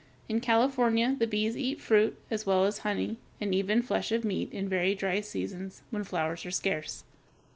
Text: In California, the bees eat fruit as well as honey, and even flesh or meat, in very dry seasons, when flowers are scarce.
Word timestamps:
In 0.27 0.39
California, 0.41 1.15
the 1.19 1.27
bees 1.27 1.55
eat 1.55 1.79
fruit 1.79 2.17
as 2.31 2.43
well 2.43 2.65
as 2.65 2.79
honey, 2.79 3.17
and 3.39 3.53
even 3.53 3.83
flesh 3.83 4.11
or 4.11 4.19
meat, 4.21 4.51
in 4.51 4.67
very 4.67 4.95
dry 4.95 5.21
seasons, 5.21 5.83
when 5.91 6.03
flowers 6.03 6.43
are 6.43 6.49
scarce. 6.49 7.03